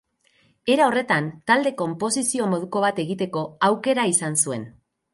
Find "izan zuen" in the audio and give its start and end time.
4.17-4.69